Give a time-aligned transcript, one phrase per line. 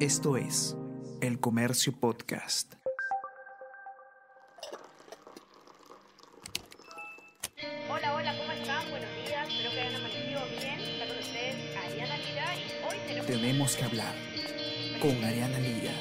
[0.00, 0.76] Esto es
[1.20, 2.74] El Comercio Podcast.
[7.90, 8.88] Hola, hola, ¿cómo están?
[8.90, 10.78] Buenos días, espero que hayan amanecido bien.
[10.78, 13.26] Está con ustedes Ariana Lira y hoy tenemos...
[13.26, 14.14] Tenemos que hablar
[15.02, 15.92] con Ariana Lira.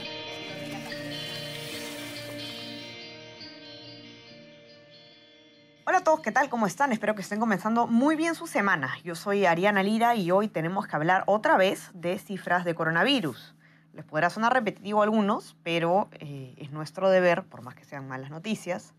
[5.88, 6.50] Hola a todos, ¿qué tal?
[6.50, 6.92] ¿Cómo están?
[6.92, 8.96] Espero que estén comenzando muy bien su semana.
[9.04, 13.57] Yo soy Ariana Lira y hoy tenemos que hablar otra vez de cifras de coronavirus.
[13.98, 18.08] Les podrá sonar repetitivo a algunos, pero eh, es nuestro deber, por más que sean
[18.08, 18.94] malas noticias,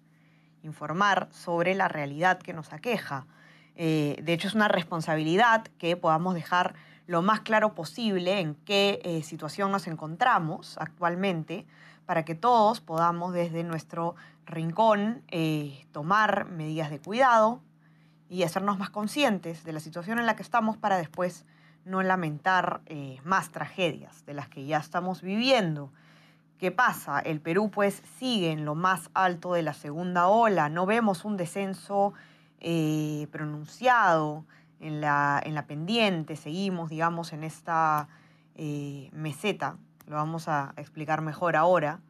[0.65, 3.25] informar sobre la realidad que nos aqueja.
[3.77, 6.75] Eh, de hecho, es una responsabilidad que podamos dejar
[7.07, 11.65] lo más claro posible en qué eh, situación nos encontramos actualmente
[12.05, 17.61] para que todos podamos desde nuestro rincón eh, tomar medidas de cuidado
[18.29, 21.45] y hacernos más conscientes de la situación en la que estamos para después
[21.89, 25.91] no lamentar eh, más tragedias de las que ya estamos viviendo.
[26.59, 27.21] ¿Qué pasa?
[27.21, 31.37] El Perú pues sigue en lo más alto de la segunda ola, no vemos un
[31.37, 32.15] descenso
[32.61, 34.45] eh, pronunciado
[34.81, 38.09] en la, en la pendiente, seguimos digamos en esta
[39.13, 39.77] meseta
[40.09, 42.01] lo vamos a explicar mejor ahora,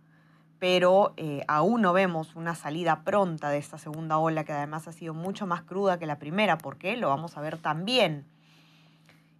[0.59, 4.93] pero eh, aún no vemos una salida pronta de esta segunda ola que además ha
[4.93, 6.59] sido mucho más cruda que la primera.
[6.59, 6.97] ¿Por qué?
[6.97, 8.25] Lo vamos a ver también.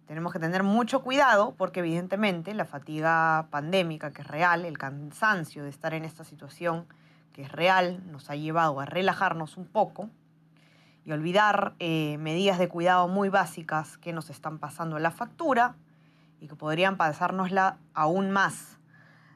[0.09, 5.63] Tenemos que tener mucho cuidado porque evidentemente la fatiga pandémica, que es real, el cansancio
[5.63, 6.87] de estar en esta situación,
[7.31, 10.09] que es real, nos ha llevado a relajarnos un poco
[11.05, 15.75] y olvidar eh, medidas de cuidado muy básicas que nos están pasando la factura
[16.39, 18.79] y que podrían pasárnosla aún más.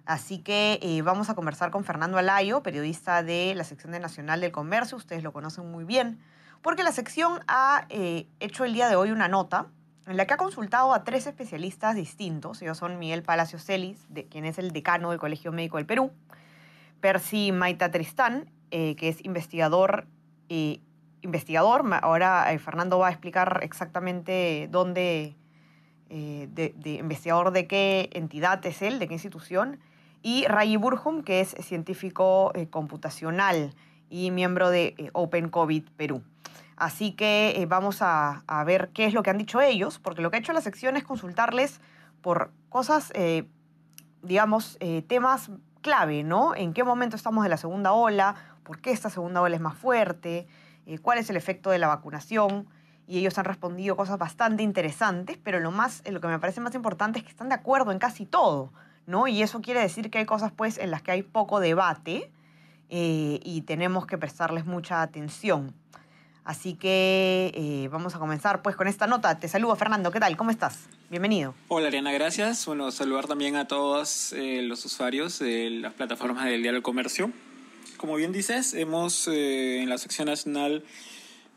[0.07, 4.41] Así que eh, vamos a conversar con Fernando Alayo, periodista de la sección de Nacional
[4.41, 4.97] del Comercio.
[4.97, 6.19] Ustedes lo conocen muy bien,
[6.63, 9.67] porque la sección ha eh, hecho el día de hoy una nota
[10.05, 12.61] en la que ha consultado a tres especialistas distintos.
[12.61, 16.11] Ellos son Miguel Palacio Celis, de, quien es el decano del Colegio Médico del Perú,
[16.99, 20.07] Percy Maita Tristán, eh, que es investigador.
[21.21, 21.83] investigador.
[22.01, 25.35] Ahora Fernando va a explicar exactamente dónde
[26.15, 29.79] eh, de, investigador de qué entidad es él, de qué institución,
[30.21, 33.73] y Rayi Burhum, que es científico eh, computacional
[34.11, 36.21] y miembro de eh, Open COVID Perú.
[36.83, 40.29] Así que eh, vamos a, ver qué es lo que han dicho ellos, porque lo
[40.29, 41.79] que ha hecho la sección es consultarles
[42.19, 43.47] por cosas, eh,
[44.21, 45.49] digamos, eh, temas
[45.79, 46.53] clave, ¿no?
[46.53, 49.77] En qué momento estamos de la segunda ola, por qué esta segunda ola es más
[49.77, 50.45] fuerte,
[51.01, 52.67] cuál es el efecto de la vacunación
[53.07, 56.75] y ellos han respondido cosas bastante interesantes, pero lo, más, lo que me parece más
[56.75, 58.73] importante es que están de acuerdo en casi todo,
[59.05, 59.27] ¿no?
[59.27, 62.29] Y eso quiere decir que hay cosas pues en las que hay poco debate
[62.89, 65.73] y tenemos que prestarles mucha atención.
[66.45, 69.39] Así que eh, vamos a comenzar pues con esta nota.
[69.39, 70.35] Te saludo Fernando, ¿qué tal?
[70.35, 70.87] ¿Cómo estás?
[71.09, 71.55] Bienvenido.
[71.69, 72.65] Hola Ariana, gracias.
[72.65, 77.31] Bueno, saludar también a todos eh, los usuarios de las plataformas del Diario del Comercio.
[77.97, 80.83] Como bien dices, hemos en la sección nacional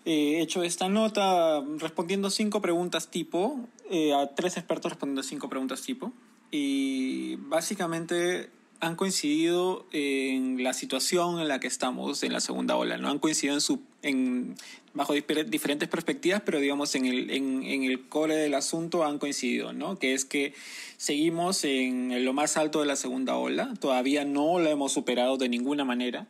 [0.07, 5.83] he hecho esta nota respondiendo cinco preguntas tipo, eh, a tres expertos respondiendo cinco preguntas
[5.83, 6.13] tipo,
[6.53, 12.99] y básicamente han coincidido en la situación en la que estamos en la segunda ola,
[12.99, 13.09] ¿no?
[13.09, 14.55] Han coincidido en su, en,
[14.95, 19.73] bajo diferentes perspectivas, pero digamos en el, en, en el core del asunto han coincidido,
[19.73, 19.99] ¿no?
[19.99, 20.55] Que es que
[20.97, 25.49] seguimos en lo más alto de la segunda ola, todavía no la hemos superado de
[25.49, 26.29] ninguna manera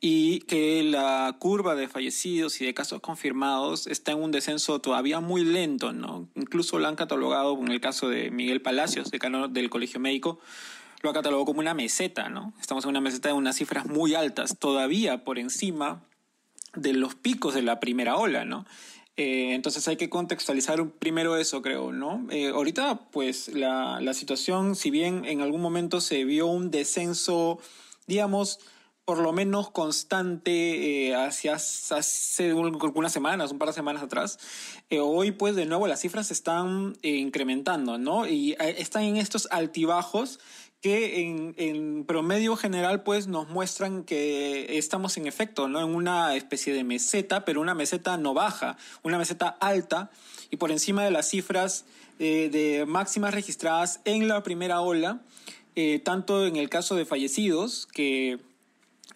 [0.00, 5.20] y que la curva de fallecidos y de casos confirmados está en un descenso todavía
[5.20, 6.26] muy lento, ¿no?
[6.34, 10.40] Incluso lo han catalogado, en el caso de Miguel Palacios, decano del Colegio Médico,
[11.02, 12.52] lo ha catalogado como una meseta, ¿no?
[12.60, 16.02] Estamos en una meseta de unas cifras muy altas, todavía por encima
[16.74, 18.66] de los picos de la primera ola, ¿no?
[19.16, 22.26] Eh, entonces hay que contextualizar primero eso, creo, ¿no?
[22.30, 27.58] Eh, ahorita, pues, la, la situación, si bien en algún momento se vio un descenso,
[28.06, 28.60] digamos,
[29.04, 34.38] por lo menos constante eh, hacia hace algunas semanas, un par de semanas atrás.
[34.90, 38.26] Hoy, pues, de nuevo las cifras están incrementando, ¿no?
[38.26, 40.38] Y están en estos altibajos
[40.80, 45.80] que en, en, promedio general, pues, nos muestran que estamos en efecto, ¿no?
[45.80, 50.10] En una especie de meseta, pero una meseta no baja, una meseta alta
[50.50, 51.84] y por encima de las cifras
[52.18, 55.22] de máximas registradas en la primera ola,
[56.04, 58.38] tanto en el caso de fallecidos, que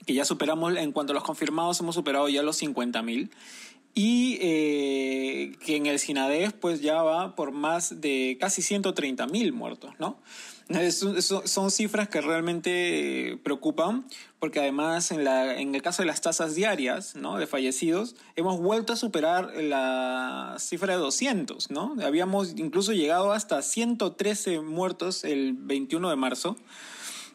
[0.05, 3.31] que ya superamos, en cuanto a los confirmados, hemos superado ya los 50.000.
[3.97, 9.53] y eh, que en el SINADEF pues ya va por más de casi 130 mil
[9.53, 10.19] muertos, ¿no?
[10.71, 14.07] Son cifras que realmente preocupan
[14.39, 17.39] porque además en, la, en el caso de las tasas diarias ¿no?
[17.39, 21.97] de fallecidos hemos vuelto a superar la cifra de 200, ¿no?
[22.03, 26.57] Habíamos incluso llegado hasta 113 muertos el 21 de marzo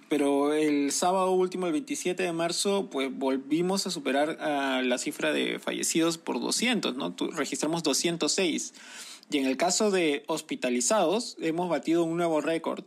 [0.10, 4.40] pero el sábado último, el 27 de marzo, pues volvimos a superar
[4.84, 7.16] la cifra de fallecidos por 200, ¿no?
[7.34, 8.74] Registramos 206.
[9.30, 12.84] Y en el caso de hospitalizados, hemos batido un nuevo récord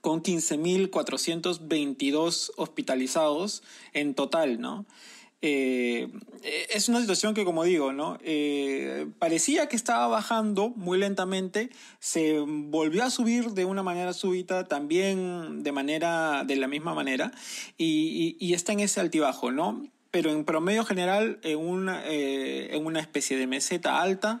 [0.00, 4.86] con 15.422 hospitalizados en total, ¿no?
[5.42, 6.08] Eh,
[6.70, 8.18] es una situación que, como digo, ¿no?
[8.22, 11.70] Eh, parecía que estaba bajando muy lentamente,
[12.00, 17.32] se volvió a subir de una manera súbita, también de manera, de la misma manera,
[17.76, 19.86] y, está en ese altibajo, ¿no?
[20.10, 24.40] Pero en promedio general, en una, eh, en una especie de meseta alta,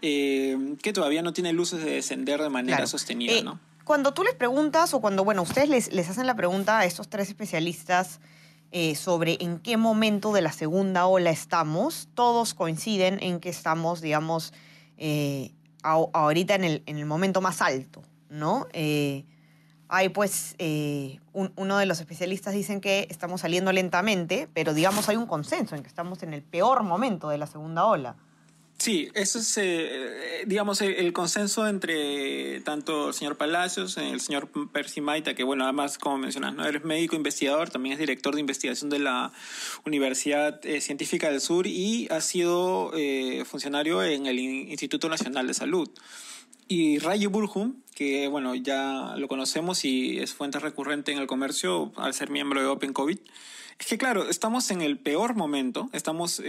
[0.00, 3.60] que todavía no tiene luces de descender de manera sostenida, ¿no?
[3.84, 7.28] Cuando tú les preguntas, o cuando, bueno, ustedes les, hacen la pregunta a estos tres
[7.28, 8.20] especialistas,
[8.70, 14.00] eh, sobre en qué momento de la segunda ola estamos, todos coinciden en que estamos,
[14.00, 14.54] digamos,
[14.96, 15.52] eh,
[15.82, 18.66] ahorita en el, en el, momento más alto, ¿no?
[18.72, 19.26] Eh,
[19.88, 20.56] hay pues,
[21.34, 25.82] uno de los especialistas dicen que estamos saliendo lentamente, pero digamos hay un consenso en
[25.82, 28.16] que estamos en el peor momento de la segunda ola.
[28.82, 35.00] Sí, eso es, eh, digamos, el, consenso entre tanto el señor Palacios, el señor Percy
[35.00, 36.66] Maita, que, bueno, además, como mencionas, ¿no?
[36.66, 39.32] eres médico investigador, también es director de investigación de la
[39.86, 45.54] Universidad eh, Científica del Sur y ha sido eh, funcionario en el Instituto Nacional de
[45.54, 45.88] Salud.
[46.66, 51.92] Y Rayo Burhum, que, bueno, ya lo conocemos y es fuente recurrente en el comercio
[51.94, 53.18] al ser miembro de Open COVID.
[53.78, 56.42] Es que, claro, estamos en el peor momento, estamos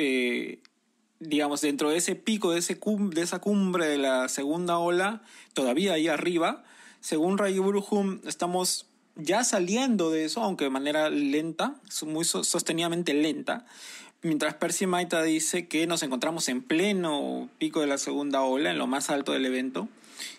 [1.27, 5.21] digamos, dentro de ese pico, de, ese de esa cumbre de la segunda ola,
[5.53, 6.63] todavía ahí arriba,
[7.01, 11.75] según Ray Burhum, estamos ya saliendo de eso, aunque de manera lenta,
[12.05, 13.65] muy sostenidamente lenta,
[14.21, 18.77] mientras Percy Maita dice que nos encontramos en pleno pico de la segunda ola, en
[18.77, 19.87] lo más alto del evento,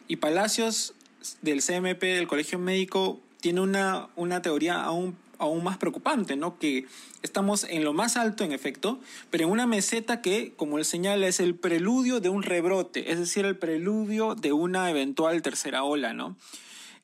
[0.08, 0.94] y Palacios
[1.42, 6.58] del CMP, del Colegio Médico, tiene una, una teoría aún aún más preocupante, ¿no?
[6.58, 6.86] Que
[7.22, 9.00] estamos en lo más alto, en efecto,
[9.30, 13.18] pero en una meseta que, como él señala, es el preludio de un rebrote, es
[13.18, 16.36] decir, el preludio de una eventual tercera ola, ¿no?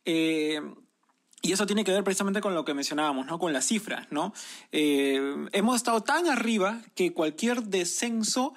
[0.05, 0.61] Eh,
[1.43, 3.39] y eso tiene que ver precisamente con lo que mencionábamos, ¿no?
[3.39, 4.35] Con las cifras, ¿no?
[4.73, 8.55] Eh, hemos estado tan arriba que cualquier descenso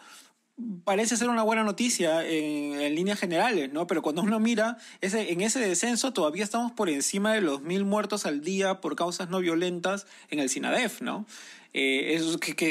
[0.83, 3.87] parece ser una buena noticia en, líneas generales, ¿no?
[3.87, 7.85] Pero cuando uno mira, ese, en ese descenso todavía estamos por encima de los mil
[7.85, 11.25] muertos al día por causas no violentas en el SINADEF, ¿no?
[11.73, 12.69] Eh, que, que,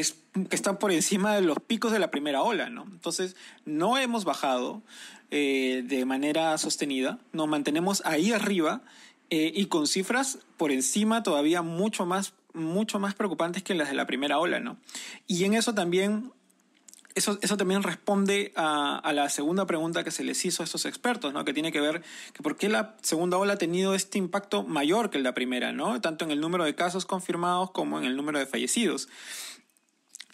[0.50, 2.84] están por encima de los picos de la primera ola, ¿no?
[2.84, 3.34] Entonces,
[3.64, 4.82] no hemos bajado
[5.32, 8.82] eh, de manera sostenida, nos mantenemos ahí arriba
[9.30, 13.94] eh, y con cifras por encima todavía mucho más, mucho más preocupantes que las de
[13.94, 14.76] la primera ola, ¿no?
[15.26, 16.32] Y en eso también
[17.14, 20.86] eso, eso también responde a, a, la segunda pregunta que se les hizo a estos
[20.86, 21.44] expertos, ¿no?
[21.44, 25.10] que tiene que ver que por qué la segunda ola ha tenido este impacto mayor
[25.10, 26.00] que la primera, ¿no?
[26.00, 29.08] tanto en el número de casos confirmados como en el número de fallecidos.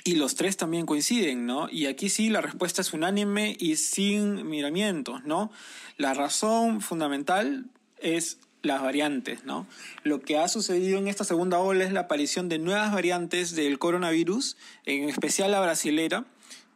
[0.04, 1.68] Y los tres también coinciden, ¿no?
[1.70, 5.50] Y aquí sí la respuesta es unánime y sin miramientos, ¿no?
[5.98, 7.66] La razón fundamental
[7.98, 9.66] es las variantes, ¿no?
[10.04, 13.78] Lo que ha sucedido en esta segunda ola es la aparición de nuevas variantes del
[13.78, 16.24] coronavirus, en especial la brasilera,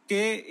[0.07, 0.45] que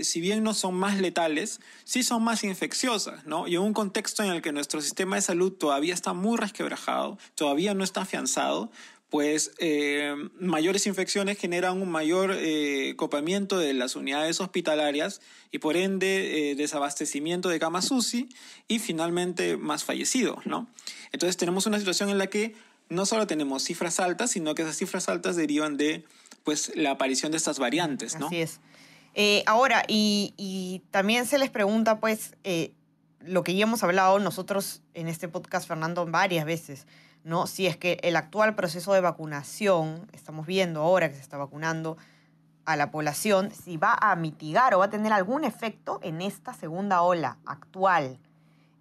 [0.00, 3.46] eh, si bien no son más letales, sí son más infecciosas, ¿no?
[3.46, 7.18] Y en un contexto en el que nuestro sistema de salud todavía está muy resquebrajado,
[7.34, 8.70] todavía no está afianzado,
[9.10, 15.20] pues eh, mayores infecciones generan un mayor eh, copamiento de las unidades hospitalarias
[15.50, 18.28] y por ende desabastecimiento de camas UCI
[18.68, 20.68] y finalmente más fallecidos, ¿no?
[21.12, 22.54] Entonces tenemos una situación en la que
[22.90, 26.04] no solo tenemos cifras altas, sino que esas cifras altas derivan de
[26.44, 28.26] pues la aparición de estas variantes, ¿no?
[28.26, 28.60] Así es.
[29.14, 32.74] Eh, ahora, y, también se les pregunta, pues, eh,
[33.20, 36.86] lo que ya hemos hablado nosotros en este podcast, Fernando, varias veces,
[37.24, 37.46] ¿no?
[37.46, 41.98] Si es que el actual proceso de vacunación, estamos viendo ahora que se está vacunando
[42.64, 46.54] a la población, si va a mitigar o va a tener algún efecto en esta
[46.54, 48.18] segunda ola actual.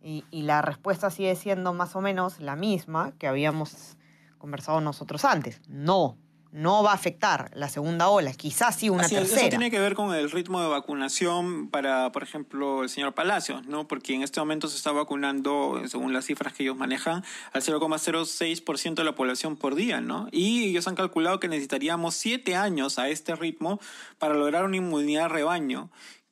[0.02, 3.98] Y, y la respuesta sigue siendo más o menos la misma que habíamos
[4.38, 5.60] conversado nosotros antes.
[5.68, 6.18] No,
[6.52, 9.42] no va a afectar la segunda ola, quizás sí una Así tercera.
[9.42, 13.66] Eso tiene que ver con el ritmo de vacunación para, por ejemplo, el señor Palacios,
[13.68, 13.88] ¿no?
[13.88, 18.96] Porque en este momento se está vacunando, según las cifras que ellos manejan, al 0,06%
[18.96, 20.28] de la población por día, ¿no?
[20.32, 23.80] Y ellos han calculado que necesitaríamos siete años a este ritmo
[24.18, 25.90] para lograr una inmunidad rebaño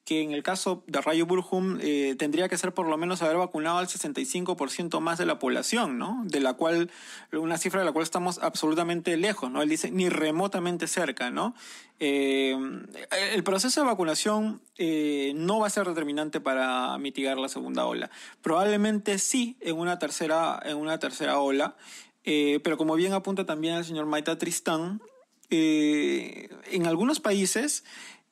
[0.07, 3.35] que en el caso de Rayo Burjum eh, tendría que ser por lo menos haber
[3.35, 6.23] vacunado al 65% más de la población, ¿no?
[6.23, 6.89] De la cual,
[7.33, 9.61] una cifra de la cual estamos absolutamente lejos, ¿no?
[9.61, 11.55] Él dice ni remotamente cerca, ¿no?
[11.99, 12.57] Eh,
[13.33, 18.09] el proceso de vacunación eh, no va a ser determinante para mitigar la segunda ola.
[18.41, 21.75] Probablemente sí en una tercera, en una tercera ola,
[22.23, 25.01] pero como bien apunta también el señor Maita Tristán,
[25.49, 27.85] en algunos países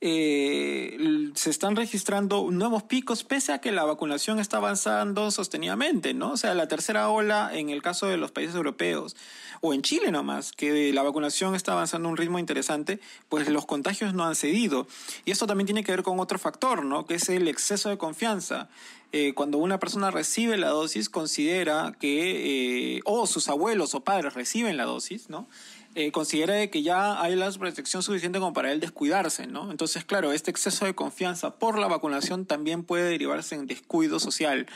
[0.07, 6.33] eh, se están registrando nuevos picos pese a que la vacunación está avanzando sostenidamente, ¿no?
[6.33, 9.15] O sea, la tercera ola en el caso de los países europeos
[9.61, 13.65] o en Chile nomás, que la vacunación está avanzando a un ritmo interesante, pues los
[13.65, 14.85] contagios no han cedido.
[15.25, 17.07] Y esto también tiene que ver con otro factor, ¿no?
[17.07, 18.69] Que es el exceso de confianza.
[19.11, 24.35] Eh, cuando una persona recibe la dosis, considera que, eh, o sus abuelos o padres
[24.35, 25.47] reciben la dosis, ¿no?
[25.95, 29.71] Eh, considera que ya hay la protección suficiente como para él descuidarse, ¿no?
[29.71, 34.67] Entonces, claro, este exceso de confianza por la vacunación también puede derivarse en descuido social.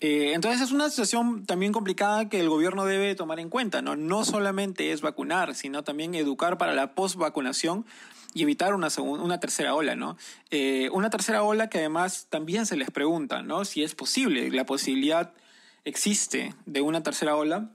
[0.00, 3.96] Eh, entonces es una situación también complicada que el gobierno debe tomar en cuenta, ¿no?
[3.96, 7.86] No solamente es vacunar, sino también educar para la post-vacunación
[8.34, 10.18] y evitar una, segunda, una tercera ola, ¿no?
[10.50, 13.64] Eh, una tercera ola que además también se les pregunta, ¿no?
[13.64, 15.32] Si es posible, la posibilidad
[15.84, 17.70] existe de una tercera ola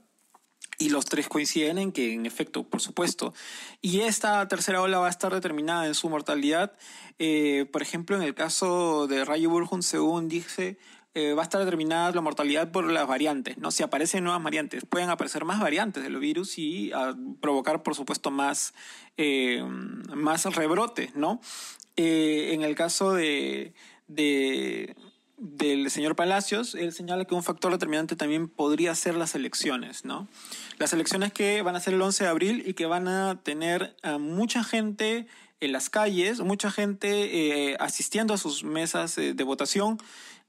[0.78, 3.34] y los tres coinciden en que, en efecto, por supuesto.
[3.82, 6.72] Y esta tercera ola va a estar determinada en su mortalidad.
[7.18, 10.78] Eh, por ejemplo, en el caso de Rayo Burjun, según dice,
[11.14, 13.58] eh, va a estar determinada la mortalidad por las variantes.
[13.58, 13.72] ¿no?
[13.72, 18.30] Si aparecen nuevas variantes, pueden aparecer más variantes del virus y a, provocar, por supuesto,
[18.30, 18.72] más,
[19.16, 19.64] eh,
[20.14, 21.14] más rebrotes.
[21.16, 21.40] ¿no?
[22.00, 23.74] en el caso de,
[24.06, 24.94] de
[25.38, 30.28] del señor Palacios, él señala que un factor determinante también podría ser las elecciones, ¿no?
[30.78, 33.96] Las elecciones que van a ser el 11 de abril y que van a tener
[34.02, 35.26] a mucha gente
[35.60, 39.98] en las calles, mucha gente eh, asistiendo a sus mesas eh, de votación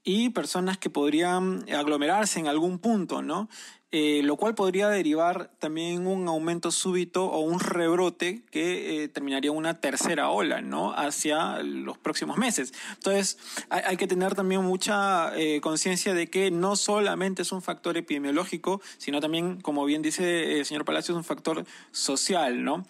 [0.02, 3.48] y personas que podrían aglomerarse en algún punto, ¿no?
[3.92, 9.50] Eh, lo cual podría derivar también un aumento súbito o un rebrote que eh, terminaría
[9.50, 10.92] una tercera ola, ¿no?
[10.92, 12.72] Hacia los próximos meses.
[12.94, 13.36] Entonces,
[13.68, 17.96] hay, hay que tener también mucha eh, conciencia de que no solamente es un factor
[17.96, 22.86] epidemiológico, sino también, como bien dice el señor Palacio, es un factor social, ¿no?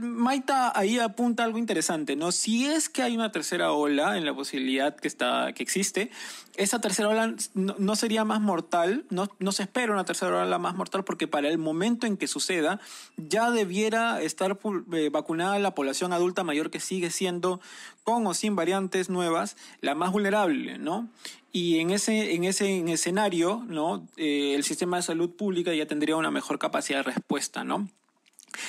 [0.00, 2.32] Maita ahí apunta algo interesante, ¿no?
[2.32, 6.10] Si es que hay una tercera ola en la posibilidad que, está, que existe,
[6.56, 10.58] esa tercera ola no, no sería más mortal, no, no se espera una tercera la
[10.58, 12.80] más mortal porque para el momento en que suceda
[13.16, 14.58] ya debiera estar
[14.92, 17.60] eh, vacunada la población adulta mayor que sigue siendo
[18.02, 21.08] con o sin variantes nuevas la más vulnerable, ¿no?
[21.52, 24.06] Y en ese, en ese en escenario, ¿no?
[24.16, 27.88] Eh, el sistema de salud pública ya tendría una mejor capacidad de respuesta, ¿no?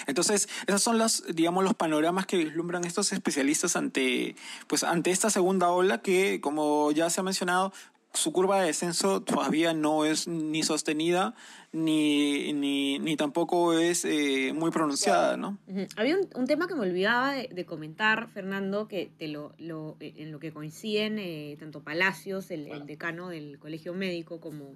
[0.08, 4.36] Entonces, esos son los, digamos, los panoramas que vislumbran estos especialistas ante,
[4.68, 7.74] pues, ante esta segunda ola que, como ya se ha mencionado,
[8.16, 11.36] su curva de descenso todavía no es ni sostenida
[11.72, 15.58] ni, ni, ni tampoco es eh, muy pronunciada, ¿no?
[15.68, 15.88] Uh -huh.
[15.98, 19.98] Había un, un, tema que me olvidaba de, de comentar, Fernando, que te lo, lo,
[20.00, 24.76] en lo que coinciden eh, tanto Palacios, el, el, decano del Colegio Médico, como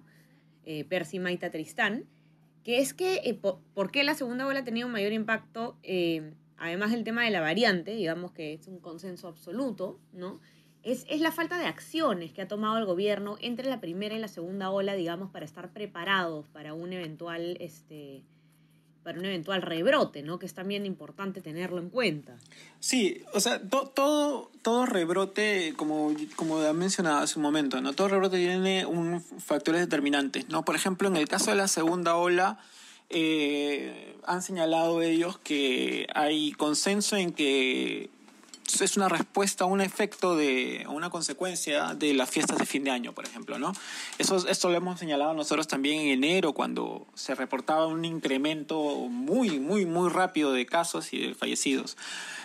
[0.65, 2.05] eh, Percy Maita Tristán,
[2.63, 5.77] que es que eh, por, por, qué la segunda ola ha tenido un mayor impacto,
[5.83, 10.39] eh, además del tema de la variante, digamos que es un consenso absoluto, ¿no?
[10.83, 14.19] Es, es, la falta de acciones que ha tomado el gobierno entre la primera y
[14.19, 18.23] la segunda ola, digamos, para estar preparados para un eventual, este,
[19.03, 20.39] para un eventual rebrote, ¿no?
[20.39, 22.37] Que es también importante tenerlo en cuenta.
[22.79, 27.93] Sí, o sea, to, todo, todo rebrote, como, como ha mencionado hace un momento, ¿no?
[27.93, 30.63] Todo rebrote tiene un factores determinantes, ¿no?
[30.63, 32.59] Por ejemplo, en el caso de la segunda ola,
[33.09, 38.11] eh, han señalado ellos que hay consenso en que
[38.81, 43.13] es una respuesta un efecto de una consecuencia de las fiestas de fin de año,
[43.13, 43.73] por ejemplo, ¿no?
[44.17, 49.59] Eso esto lo hemos señalado nosotros también en enero cuando se reportaba un incremento muy
[49.59, 51.97] muy muy rápido de casos y de fallecidos.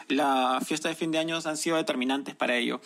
[0.08, 2.80] Las fiestas de fin de año han sido determinantes para ello.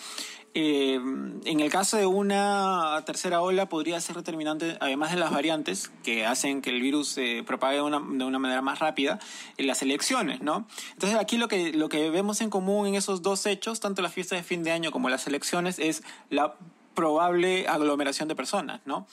[0.54, 5.90] Eh, en el caso de una tercera ola podría ser determinante, además de las variantes
[6.02, 9.18] que hacen que el virus se propague de una, de una manera más rápida,
[9.56, 10.66] en las elecciones, ¿no?
[10.94, 14.12] Entonces aquí lo que, lo que vemos en común en esos dos hechos, tanto las
[14.12, 16.56] fiestas de fin de año como las elecciones, es la
[16.94, 19.06] probable aglomeración de personas, ¿no?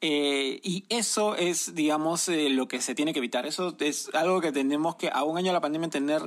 [0.00, 3.46] Eh, y eso es, digamos, eh, lo que se tiene que evitar.
[3.46, 6.22] Eso es algo que tenemos que, a un año de la pandemia, tener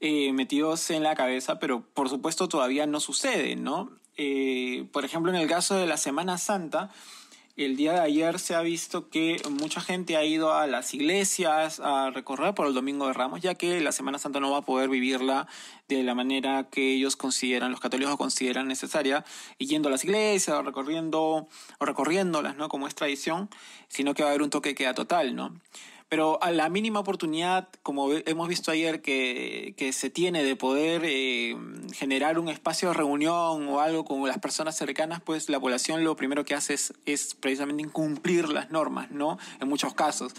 [0.00, 3.90] eh, metidos en la cabeza, pero por supuesto todavía no sucede, ¿no?
[4.90, 6.90] por ejemplo, en el caso de la Semana Santa,
[7.58, 11.80] el día de ayer se ha visto que mucha gente ha ido a las iglesias
[11.80, 14.62] a recorrer por el Domingo de Ramos, ya que la Semana Santa no va a
[14.62, 15.48] poder vivirla
[15.88, 19.24] de la manera que ellos consideran, los católicos consideran necesaria,
[19.58, 22.68] yendo a las iglesias o recorriendo, o recorriéndolas, ¿no?
[22.68, 23.50] Como es tradición,
[23.88, 25.52] sino que va a haber un toque que queda total, ¿no?
[26.08, 31.02] Pero a la mínima oportunidad, como hemos visto ayer, que, que se tiene de poder
[31.04, 31.54] eh,
[31.92, 36.16] generar un espacio de reunión o algo con las personas cercanas, pues la población lo
[36.16, 39.38] primero que hace es, es precisamente incumplir las normas, ¿no?
[39.60, 40.32] En muchos casos.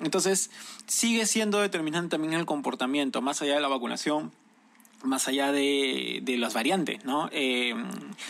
[0.00, 0.50] Entonces,
[0.86, 4.32] sigue siendo determinante también el comportamiento, más allá de la vacunación
[5.02, 7.28] más allá de, de las variantes, ¿no?
[7.32, 7.74] Eh,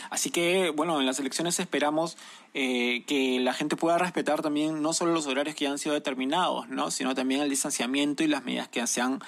[0.09, 2.17] así que, bueno, en las elecciones esperamos
[2.53, 5.95] eh, que la gente pueda respetar también no solo los horarios que ya han sido
[5.95, 6.91] determinados, ¿no?
[6.91, 9.19] Sino también el distanciamiento y las medidas que se han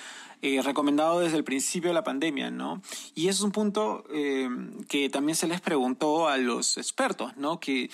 [0.42, 2.82] eh, recomendado desde el principio de la pandemia, ¿no?
[3.16, 4.04] Y eso es un punto
[4.90, 7.60] que también se les preguntó a los expertos, ¿no?
[7.60, 7.90] Que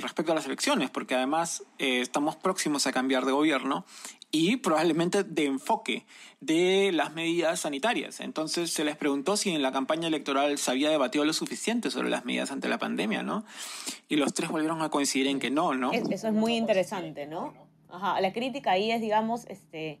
[0.00, 3.84] respecto a las elecciones, porque además estamos próximos a cambiar de gobierno
[4.30, 6.06] y probablemente de enfoque
[6.40, 8.20] de las medidas sanitarias.
[8.20, 12.10] Entonces se les preguntó si en la campaña electoral se había debatido lo suficiente sobre
[12.10, 13.44] las medidas ante la pandemia, ¿no?
[14.08, 15.92] Y los tres volvieron a coincidir en que no, ¿no?
[15.92, 17.54] Eso es muy interesante, ¿no?
[17.88, 19.98] Ajá, la crítica ahí es, digamos, este,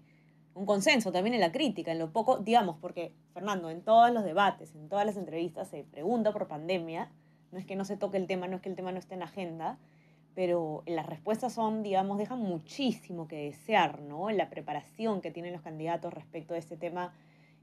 [0.54, 4.24] un consenso también en la crítica, en lo poco, digamos, porque, Fernando, en todos los
[4.24, 7.10] debates, en todas las entrevistas se pregunta por pandemia,
[7.50, 9.14] no es que no se toque el tema, no es que el tema no esté
[9.14, 9.78] en la agenda,
[10.34, 14.30] pero las respuestas son, digamos, dejan muchísimo que desear, ¿no?
[14.30, 17.12] La preparación que tienen los candidatos respecto a este tema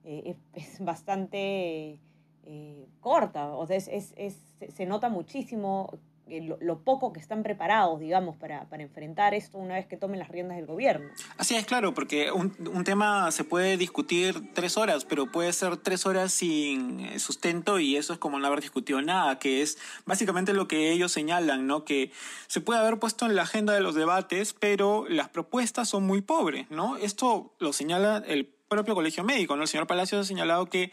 [0.03, 1.99] eh, es, bastante
[2.43, 4.43] eh, corta, o sea, es, es,
[4.73, 5.97] se nota muchísimo
[6.29, 10.19] eh, lo, poco que están preparados, digamos, para, para, enfrentar esto una vez que tomen
[10.19, 11.09] las riendas del gobierno.
[11.37, 15.77] Así es, claro, porque un, un, tema se puede discutir tres horas, pero puede ser
[15.77, 19.77] tres horas sin eh, sustento y eso es como no haber discutido nada, que es
[20.05, 21.83] básicamente lo que ellos señalan, ¿no?
[21.85, 22.11] Que
[22.47, 26.21] se puede haber puesto en la agenda de los debates, pero las propuestas son muy
[26.21, 26.97] pobres, ¿no?
[26.97, 29.63] Esto lo señala el propio Colegio Médico, ¿no?
[29.63, 30.91] El señor Palacio ha señalado que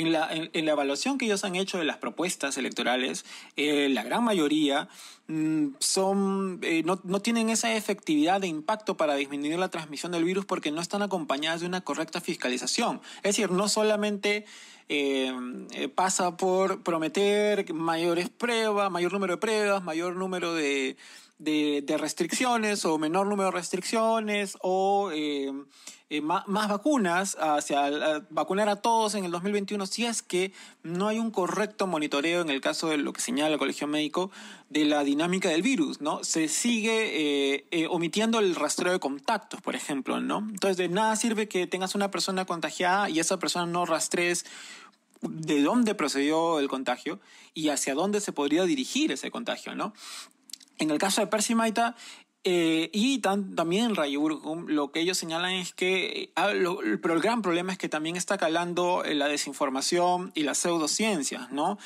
[0.00, 3.24] en la, en, la evaluación que ellos han hecho de las propuestas electorales,
[3.56, 4.88] eh, la gran mayoría
[5.26, 10.24] mm, son, eh, no, no, tienen esa efectividad de impacto para disminuir la transmisión del
[10.24, 13.00] virus porque no están acompañadas de una correcta fiscalización.
[13.18, 14.44] Es decir, no solamente
[14.88, 15.32] eh,
[15.94, 20.96] pasa por prometer mayores pruebas, mayor número de pruebas, mayor número de,
[21.38, 25.52] de, restricciones o menor número de restricciones o eh,
[26.22, 31.30] más, vacunas, hacia vacunar a todos en el 2021, si es que no hay un
[31.30, 34.30] correcto monitoreo en el caso de lo que señala el Colegio Médico
[34.70, 36.22] de la dinámica del virus, ¿no?
[36.22, 40.38] Se sigue eh, eh, omitiendo el rastreo de contactos, por ejemplo, ¿no?
[40.38, 44.46] Entonces, de nada sirve que tengas una persona contagiada y esa persona no rastrees
[45.22, 47.20] de dónde procedió el contagio
[47.52, 49.92] y hacia dónde se podría dirigir ese contagio, ¿no?
[50.78, 51.94] En el caso de Percy Maita,
[52.48, 56.52] eh, y también en Rayburgum lo que ellos señalan es que, ah,
[57.02, 61.50] pero el gran problema es que también está calando eh, la desinformación y las pseudociencias,
[61.50, 61.76] ¿no?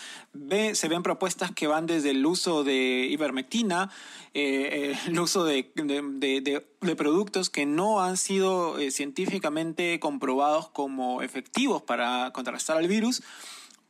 [0.74, 3.90] Se ven propuestas que van desde el uso de ivermectina,
[4.34, 5.72] eh, el uso de,
[6.94, 13.22] productos que no han sido científicamente comprobados como efectivos para contrarrestar al virus,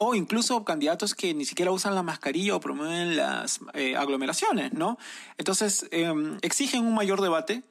[0.03, 4.97] o incluso candidatos que ni siquiera usan la mascarilla o promueven las eh, aglomeraciones, ¿no?
[5.37, 7.63] Entonces, em, exigen un mayor debate,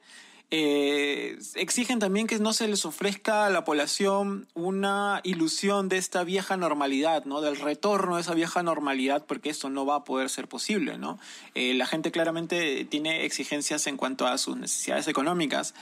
[0.52, 6.22] eh, exigen también que no se les ofrezca a la población una ilusión de esta
[6.22, 7.40] vieja normalidad, ¿no?
[7.40, 11.18] Del retorno de esa vieja normalidad, porque esto no va a poder ser posible, ¿no?
[11.54, 15.74] Eh, la gente claramente tiene exigencias en cuanto a sus necesidades económicas,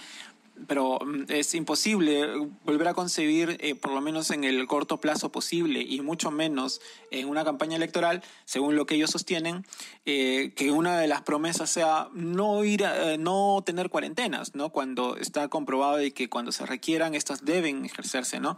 [0.66, 2.26] pero mm, es imposible
[2.64, 6.80] volver a concebir, eh, por lo menos en el corto plazo posible, y mucho menos
[7.10, 9.64] en una campaña electoral, según lo que ellos sostienen,
[10.06, 14.70] eh, que una de las promesas sea no ir, eh, no tener cuarentenas, ¿no?
[14.70, 18.56] Cuando está comprobado de que cuando se requieran estas deben ejercerse, ¿no?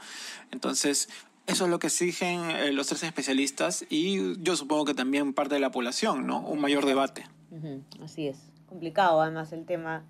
[0.51, 1.09] Entonces,
[1.47, 5.61] eso es lo que exigen los tres especialistas y yo supongo que también parte de
[5.61, 6.41] la población, ¿no?
[6.41, 7.27] Un mayor debate.
[8.03, 8.39] Así es.
[8.67, 10.05] Complicado además el tema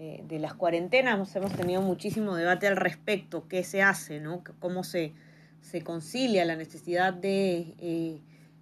[0.00, 4.44] eh, de las cuarentenas hemos tenido muchísimo debate al respecto, qué se hace, ¿no?
[4.60, 5.12] cómo se,
[5.60, 8.20] se concilia la necesidad de, eh,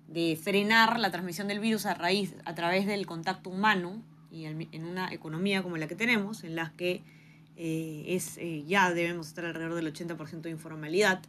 [0.08, 4.84] de frenar la transmisión del virus a raíz, a través del contacto humano y en
[4.84, 7.02] una economía como la que tenemos, en la que
[7.58, 11.20] eh, es, ya debemos estar alrededor del 80% de informalidad,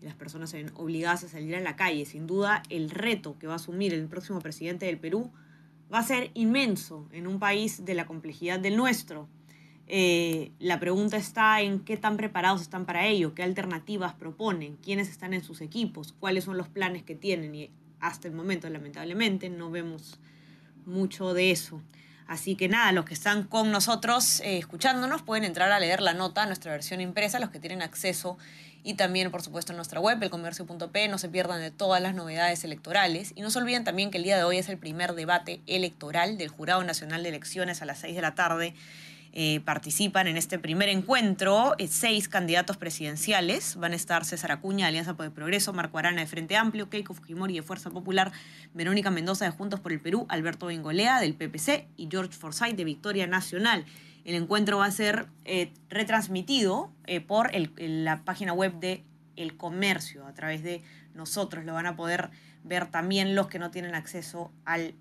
[0.00, 2.04] las personas se ven obligadas a salir a la calle.
[2.06, 5.30] Sin duda, el reto que va a asumir el próximo presidente del Perú
[5.92, 9.28] va a ser inmenso en un país de la complejidad del nuestro.
[9.86, 15.08] Eh, la pregunta está en qué tan preparados están para ello, qué alternativas proponen, quiénes
[15.08, 17.70] están en sus equipos, cuáles son los planes que tienen y
[18.00, 20.20] hasta el momento lamentablemente no vemos
[20.84, 21.82] mucho de eso.
[22.26, 26.12] Así que nada, los que están con nosotros eh, escuchándonos pueden entrar a leer la
[26.12, 28.36] nota, nuestra versión impresa, los que tienen acceso
[28.84, 31.08] y también, por supuesto, en nuestra web, elcomercio.p.
[31.08, 33.32] No se pierdan de todas las novedades electorales.
[33.36, 36.38] Y no se olviden también que el día de hoy es el primer debate electoral
[36.38, 38.74] del Jurado Nacional de Elecciones a las 6 de la tarde
[39.34, 43.76] eh, participan en este primer encuentro eh, seis candidatos presidenciales.
[43.76, 47.12] Van a estar César Acuña, Alianza por el Progreso, Marco Arana de Frente Amplio, Keiko
[47.12, 48.32] Fujimori de Fuerza Popular,
[48.72, 52.84] Verónica Mendoza de Juntos por el Perú, Alberto Bengolea del PPC y George Forsyth de
[52.84, 53.84] Victoria Nacional.
[54.28, 56.92] El encuentro va a ser eh, retransmitido
[57.26, 59.02] por la página web de
[59.36, 60.82] El Comercio, a través de
[61.14, 61.64] nosotros.
[61.64, 62.28] Lo van a poder
[62.62, 64.94] ver también los que no tienen acceso al,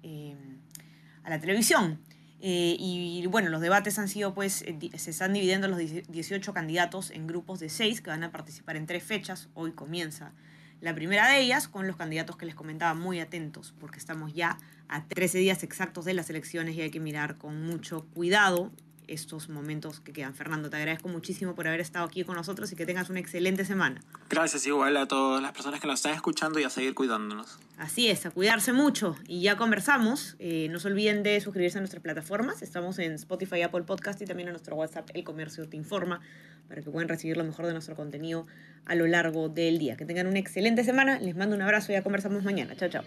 [1.25, 1.99] a la televisión.
[2.39, 7.11] Eh, y bueno, los debates han sido, pues, eh, se están dividiendo los 18 candidatos
[7.11, 9.49] en grupos de 6 que van a participar en tres fechas.
[9.55, 10.31] Hoy comienza
[10.79, 14.57] la primera de ellas con los candidatos que les comentaba muy atentos, porque estamos ya
[14.87, 18.71] a 13 días exactos de las elecciones y hay que mirar con mucho cuidado
[19.07, 20.33] estos momentos que quedan.
[20.33, 23.65] Fernando, te agradezco muchísimo por haber estado aquí con nosotros y que tengas una excelente
[23.65, 24.01] semana.
[24.29, 27.59] Gracias igual a todas las personas que nos están escuchando y a seguir cuidándonos.
[27.77, 29.15] Así es, a cuidarse mucho.
[29.27, 30.35] Y ya conversamos.
[30.39, 32.61] Eh, no se olviden de suscribirse a nuestras plataformas.
[32.61, 36.21] Estamos en Spotify, Apple Podcast y también en nuestro WhatsApp El Comercio Te Informa
[36.67, 38.45] para que puedan recibir lo mejor de nuestro contenido
[38.85, 39.95] a lo largo del día.
[39.95, 41.19] Que tengan una excelente semana.
[41.19, 42.75] Les mando un abrazo y ya conversamos mañana.
[42.75, 43.03] Chao, chao.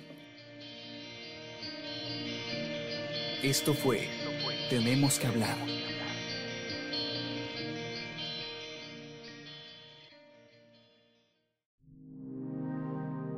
[3.43, 4.07] Esto fue
[4.69, 5.57] Tenemos que hablar